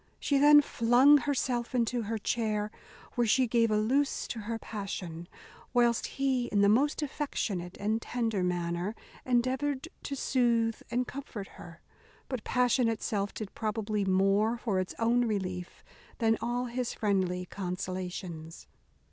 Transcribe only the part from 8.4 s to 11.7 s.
manner, endeavoured to soothe and comfort